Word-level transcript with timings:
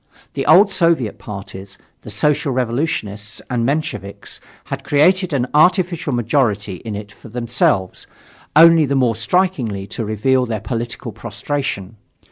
The 0.33 0.47
old 0.47 0.71
Soviet 0.71 1.19
parties, 1.19 1.77
the 2.01 2.09
Social 2.09 2.51
Revolutionists 2.51 3.39
and 3.51 3.61
the 3.61 3.65
Mensheviks, 3.65 4.39
had 4.63 4.83
created 4.83 5.31
an 5.31 5.45
artificial 5.53 6.11
majority 6.11 6.77
in 6.77 6.95
it 6.95 7.11
for 7.11 7.29
themselves, 7.29 8.07
only 8.55 8.87
the 8.87 8.95
more 8.95 9.15
strikingly 9.15 9.85
to 9.85 10.03
reveal 10.03 10.47
their 10.47 10.59
political 10.59 11.11
prostration. 11.11 11.97